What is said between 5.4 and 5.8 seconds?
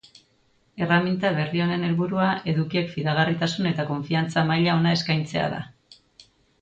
da.